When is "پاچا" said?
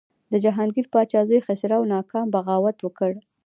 0.93-1.21